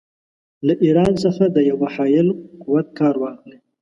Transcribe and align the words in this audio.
له 0.65 0.73
ایران 0.83 1.13
څخه 1.23 1.43
د 1.55 1.57
یوه 1.69 1.87
حایل 1.95 2.27
قوت 2.63 2.87
کار 2.99 3.15
واخلي. 3.21 3.57